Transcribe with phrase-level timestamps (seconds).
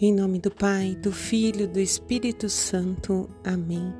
[0.00, 3.28] Em nome do Pai, do Filho, do Espírito Santo.
[3.42, 3.92] Amém.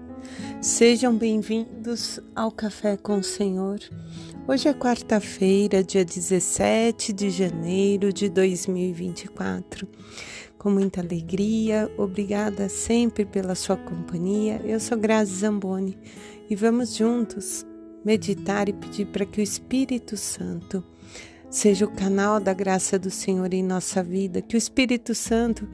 [0.60, 3.80] Sejam bem-vindos ao Café com o Senhor.
[4.46, 9.88] Hoje é quarta-feira, dia 17 de janeiro de 2024.
[10.56, 14.62] Com muita alegria, obrigada sempre pela sua companhia.
[14.64, 15.98] Eu sou Grazi Zamboni
[16.48, 17.66] e vamos juntos
[18.04, 20.84] meditar e pedir para que o Espírito Santo
[21.50, 25.66] seja o canal da graça do Senhor em nossa vida, que o Espírito Santo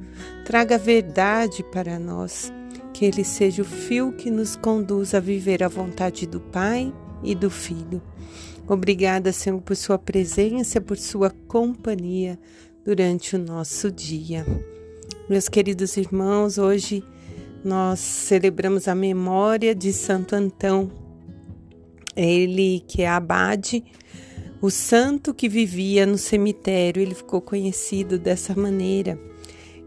[0.45, 2.53] traga verdade para nós,
[2.93, 7.35] que ele seja o fio que nos conduz a viver a vontade do Pai e
[7.35, 8.01] do Filho.
[8.69, 12.39] Obrigada, Senhor, por sua presença, por sua companhia
[12.85, 14.47] durante o nosso dia.
[15.29, 17.03] Meus queridos irmãos, hoje
[17.65, 20.91] nós celebramos a memória de Santo Antão,
[22.15, 23.83] ele que é abade
[24.65, 29.21] o santo que vivia no cemitério, ele ficou conhecido dessa maneira.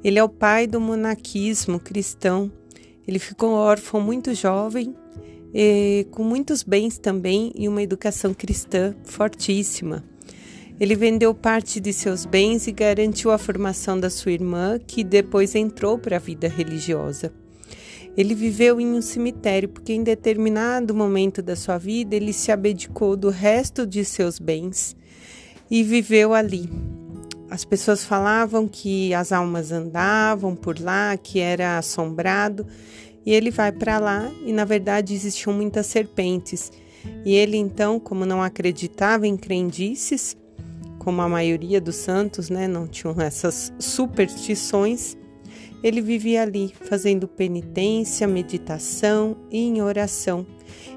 [0.03, 2.52] Ele é o pai do monaquismo cristão.
[3.08, 4.95] Ele ficou órfão muito jovem,
[6.11, 10.03] com muitos bens também e uma educação cristã fortíssima.
[10.80, 15.56] Ele vendeu parte de seus bens e garantiu a formação da sua irmã, que depois
[15.56, 17.34] entrou para a vida religiosa.
[18.17, 23.15] Ele viveu em um cemitério porque, em determinado momento da sua vida, ele se abdicou
[23.15, 24.95] do resto de seus bens
[25.69, 26.67] e viveu ali.
[27.49, 32.65] As pessoas falavam que as almas andavam por lá, que era assombrado,
[33.23, 36.71] e ele vai para lá e, na verdade, existiam muitas serpentes.
[37.23, 40.35] E ele, então, como não acreditava em crendices,
[40.97, 45.15] como a maioria dos santos, né, não tinham essas superstições,
[45.83, 50.45] ele vivia ali, fazendo penitência, meditação e em oração.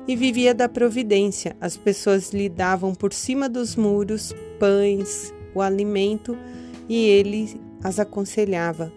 [0.09, 1.57] E vivia da providência.
[1.61, 6.37] As pessoas lhe davam por cima dos muros pães, o alimento,
[6.89, 8.93] e ele as aconselhava.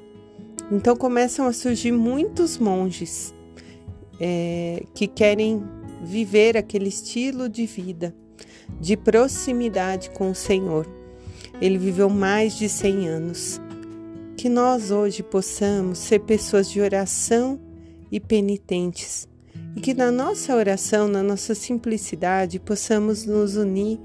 [0.72, 3.34] Então começam a surgir muitos monges
[4.20, 5.62] é, que querem
[6.02, 8.16] viver aquele estilo de vida,
[8.80, 10.88] de proximidade com o Senhor.
[11.62, 13.62] Ele viveu mais de 100 anos
[14.44, 17.58] que nós hoje possamos ser pessoas de oração
[18.12, 19.26] e penitentes,
[19.74, 23.98] e que na nossa oração, na nossa simplicidade, possamos nos unir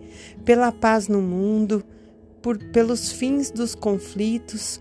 [0.44, 1.82] pela paz no mundo,
[2.40, 4.80] por, pelos fins dos conflitos,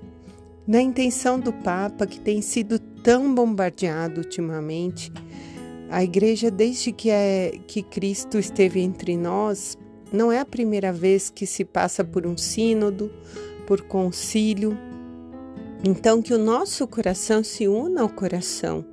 [0.67, 5.11] na intenção do Papa, que tem sido tão bombardeado ultimamente.
[5.89, 9.75] A igreja, desde que, é, que Cristo esteve entre nós,
[10.13, 13.11] não é a primeira vez que se passa por um sínodo,
[13.65, 14.77] por concílio,
[15.83, 18.83] então, que o nosso coração se una ao coração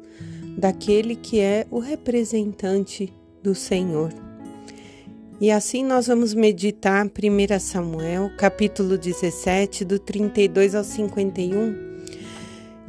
[0.57, 3.13] daquele que é o representante
[3.43, 4.13] do Senhor.
[5.41, 11.75] E assim nós vamos meditar 1 Samuel, capítulo 17, do 32 ao 51,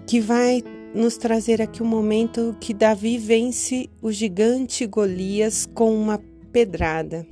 [0.06, 0.64] que vai
[0.94, 7.26] nos trazer aqui o um momento que Davi vence o gigante Golias com uma pedrada.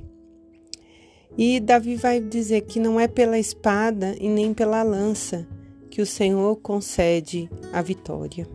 [1.38, 5.46] E Davi vai dizer que não é pela espada e nem pela lança,
[5.94, 8.48] que o Senhor concede a vitória.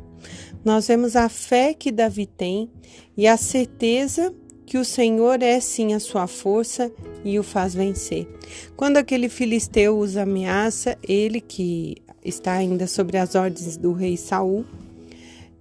[0.65, 2.69] Nós vemos a fé que Davi tem
[3.15, 4.35] e a certeza
[4.65, 6.91] que o Senhor é sim a sua força
[7.23, 8.27] e o faz vencer.
[8.75, 11.95] Quando aquele filisteu os ameaça, ele que
[12.25, 14.65] está ainda sobre as ordens do rei Saul,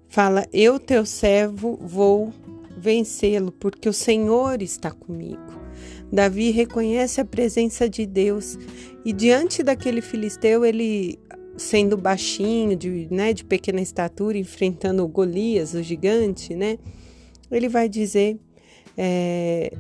[0.09, 2.33] fala: Eu, teu servo, vou
[2.77, 5.47] vencê-lo, porque o Senhor está comigo.
[6.13, 8.59] Davi reconhece a presença de Deus
[9.05, 11.21] e diante daquele filisteu ele
[11.59, 16.79] sendo baixinho, de, né, de pequena estatura, enfrentando Golias, o gigante, né?
[17.51, 18.39] Ele vai dizer:
[18.97, 19.73] é,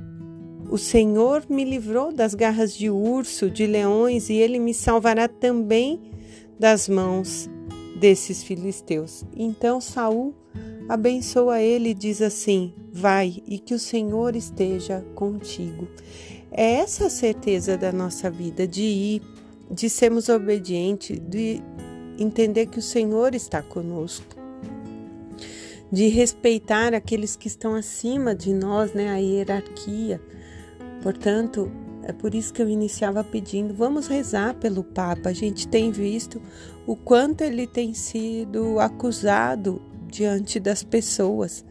[0.68, 6.00] O Senhor me livrou das garras de urso, de leões, e ele me salvará também
[6.58, 7.48] das mãos
[7.98, 9.24] desses filisteus.
[9.36, 10.34] Então Saul
[10.88, 15.88] abençoa ele e diz assim: Vai e que o Senhor esteja contigo.
[16.50, 19.22] É essa a certeza da nossa vida de ir
[19.70, 21.62] de sermos obedientes, de
[22.18, 24.36] entender que o Senhor está conosco,
[25.90, 30.20] de respeitar aqueles que estão acima de nós, né, a hierarquia.
[31.02, 31.70] Portanto,
[32.02, 35.28] é por isso que eu iniciava pedindo, vamos rezar pelo Papa.
[35.28, 36.40] A gente tem visto
[36.86, 41.64] o quanto ele tem sido acusado diante das pessoas,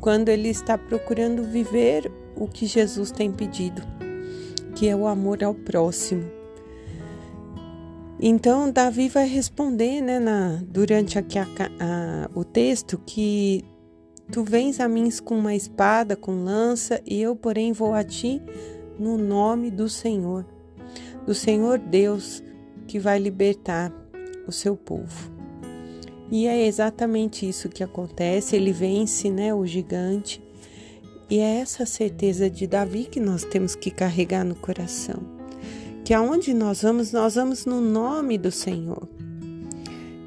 [0.00, 3.82] quando ele está procurando viver o que Jesus tem pedido,
[4.74, 6.43] que é o amor ao próximo.
[8.26, 11.46] Então, Davi vai responder né, na, durante aqui a,
[11.78, 13.62] a, o texto que
[14.32, 18.40] tu vens a mim com uma espada, com lança, e eu, porém, vou a ti
[18.98, 20.46] no nome do Senhor,
[21.26, 22.42] do Senhor Deus
[22.86, 23.92] que vai libertar
[24.48, 25.30] o seu povo.
[26.30, 30.42] E é exatamente isso que acontece, ele vence, né, o gigante.
[31.28, 35.33] E é essa certeza de Davi que nós temos que carregar no coração.
[36.04, 39.08] Que aonde nós vamos, nós vamos no nome do Senhor.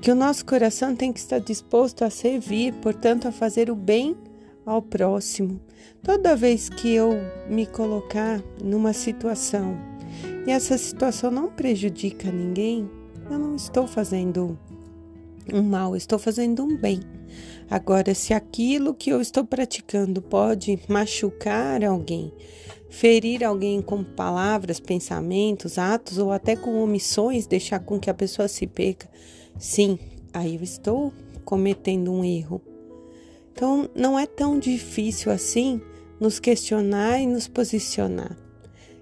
[0.02, 4.18] Que o nosso coração tem que estar disposto a servir, portanto, a fazer o bem
[4.66, 5.62] ao próximo.
[6.02, 7.12] Toda vez que eu
[7.50, 9.78] me colocar numa situação
[10.48, 12.90] e essa situação não prejudica ninguém,
[13.30, 14.58] eu não estou fazendo
[15.54, 17.02] um mal, estou fazendo um bem.
[17.70, 22.32] Agora, se aquilo que eu estou praticando pode machucar alguém,
[22.90, 28.48] ferir alguém com palavras, pensamentos, atos ou até com omissões, deixar com que a pessoa
[28.48, 29.10] se perca,
[29.58, 30.00] sim,
[30.34, 31.14] aí eu estou
[31.44, 32.62] cometendo um erro.
[33.52, 35.82] Então, não é tão difícil assim
[36.20, 38.38] nos questionar e nos posicionar.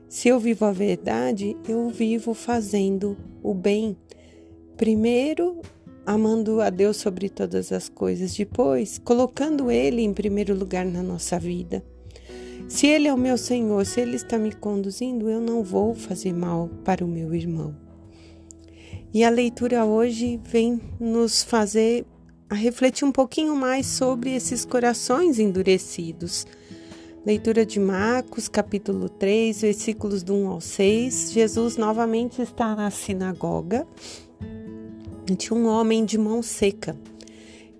[0.07, 3.97] Se eu vivo a verdade, eu vivo fazendo o bem.
[4.77, 5.61] Primeiro,
[6.05, 11.39] amando a Deus sobre todas as coisas, depois, colocando Ele em primeiro lugar na nossa
[11.39, 11.83] vida.
[12.67, 16.33] Se Ele é o meu Senhor, se Ele está me conduzindo, eu não vou fazer
[16.33, 17.75] mal para o meu irmão.
[19.13, 22.05] E a leitura hoje vem nos fazer
[22.49, 26.45] a refletir um pouquinho mais sobre esses corações endurecidos.
[27.25, 31.31] Leitura de Marcos, capítulo 3, versículos do 1 ao 6.
[31.31, 33.87] Jesus novamente está na sinagoga
[35.33, 36.95] tinha um homem de mão seca.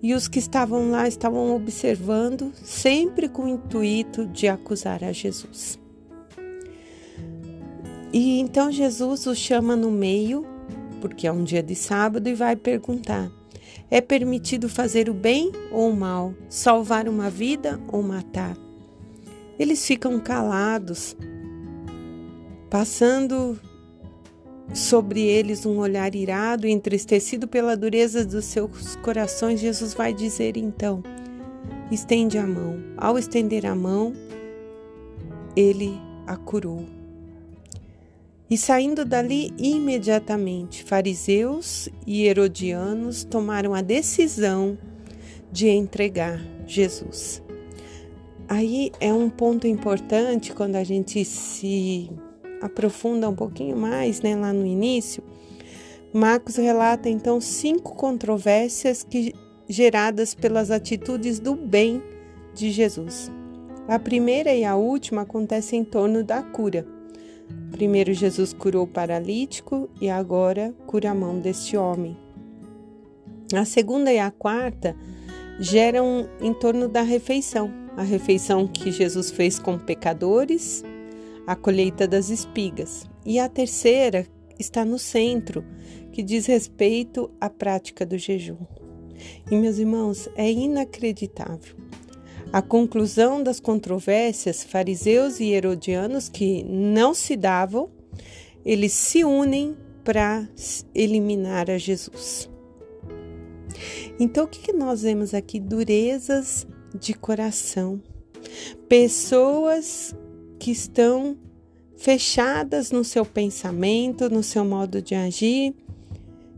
[0.06, 5.80] E os que estavam lá estavam observando, sempre com o intuito de acusar a Jesus.
[8.14, 10.46] E então Jesus o chama no meio,
[11.02, 13.32] porque é um dia de sábado, e vai perguntar:
[13.90, 18.56] é permitido fazer o bem ou o mal, salvar uma vida ou matar?
[19.58, 21.18] Eles ficam calados,
[22.70, 23.60] passando
[24.74, 30.58] sobre eles um olhar irado e entristecido pela dureza dos seus corações, Jesus vai dizer
[30.58, 31.04] então:
[31.92, 32.78] estende a mão.
[32.98, 34.14] Ao estender a mão,
[35.56, 36.86] ele a curou.
[38.50, 44.78] E saindo dali imediatamente, fariseus e herodianos tomaram a decisão
[45.52, 47.42] de entregar Jesus.
[48.48, 52.12] Aí é um ponto importante quando a gente se
[52.66, 55.24] aprofunda um pouquinho mais, né, lá no início,
[56.14, 59.36] Marcos relata então cinco controvérsias que,
[59.68, 62.02] geradas pelas atitudes do bem
[62.54, 63.30] de Jesus.
[63.86, 66.88] A primeira e a última acontece em torno da cura.
[67.70, 72.18] Primeiro, Jesus curou o paralítico e agora cura a mão deste homem.
[73.54, 74.96] A segunda e a quarta
[75.60, 80.82] geram em torno da refeição, a refeição que Jesus fez com pecadores
[81.46, 83.06] a colheita das espigas.
[83.26, 84.28] E a terceira
[84.60, 85.64] está no centro,
[86.12, 88.58] que diz respeito à prática do jejum.
[89.50, 91.76] E, meus irmãos, é inacreditável.
[92.52, 97.90] A conclusão das controvérsias, fariseus e herodianos que não se davam,
[98.64, 100.48] eles se unem para
[100.94, 102.50] eliminar a Jesus.
[104.20, 105.60] Então, o que nós vemos aqui?
[105.60, 106.66] Durezas
[106.98, 108.02] de coração.
[108.88, 110.16] Pessoas
[110.66, 111.38] que estão
[111.96, 115.76] fechadas no seu pensamento, no seu modo de agir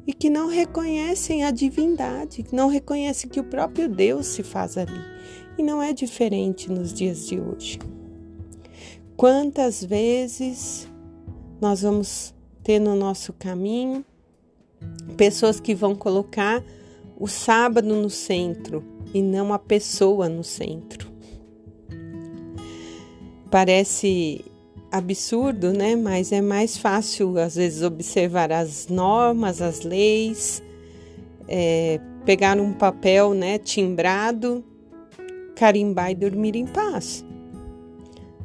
[0.08, 4.78] e que não reconhecem a divindade, que não reconhecem que o próprio Deus se faz
[4.78, 4.98] ali.
[5.58, 7.80] E não é diferente nos dias de hoje.
[9.18, 10.88] Quantas vezes
[11.60, 14.06] nós vamos ter no nosso caminho
[15.18, 16.64] pessoas que vão colocar
[17.20, 21.07] o sábado no centro e não a pessoa no centro.
[23.50, 24.44] Parece
[24.92, 25.96] absurdo, né?
[25.96, 30.62] Mas é mais fácil, às vezes, observar as normas, as leis,
[31.48, 34.64] é, pegar um papel, né, timbrado,
[35.56, 37.26] carimbar e dormir em paz,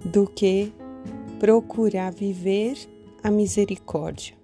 [0.04, 0.72] do que
[1.38, 2.76] procurar viver
[3.22, 4.34] a misericórdia.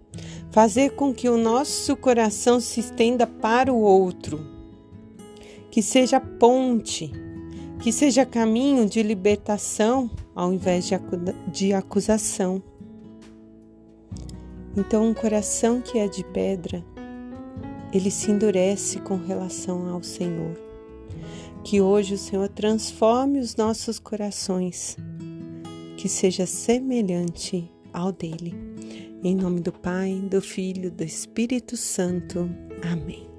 [0.50, 4.40] Fazer com que o nosso coração se estenda para o outro,
[5.70, 7.12] que seja ponte
[7.80, 10.88] que seja caminho de libertação ao invés
[11.52, 12.62] de acusação.
[14.76, 16.84] Então, um coração que é de pedra,
[17.92, 20.56] ele se endurece com relação ao Senhor.
[21.64, 24.96] Que hoje o Senhor transforme os nossos corações,
[25.96, 28.54] que seja semelhante ao dele.
[29.24, 32.48] Em nome do Pai, do Filho, do Espírito Santo.
[32.88, 33.37] Amém.